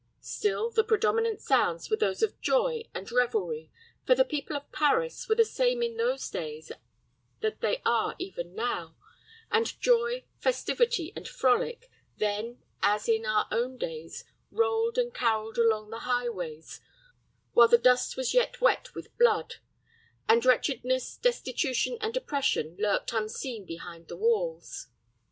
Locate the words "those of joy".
1.95-2.85